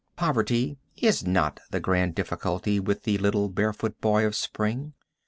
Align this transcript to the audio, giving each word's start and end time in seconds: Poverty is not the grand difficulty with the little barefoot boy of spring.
Poverty 0.15 0.79
is 0.97 1.27
not 1.27 1.59
the 1.69 1.79
grand 1.79 2.15
difficulty 2.15 2.79
with 2.79 3.03
the 3.03 3.19
little 3.19 3.49
barefoot 3.49 4.01
boy 4.01 4.25
of 4.25 4.33
spring. 4.33 4.95